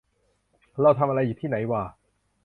[0.81, 1.83] เราทำอะไรอยู่ที่ไหนหว่า